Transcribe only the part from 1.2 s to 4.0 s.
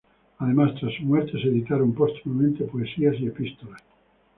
se editaron póstumamente poesías y epístolas.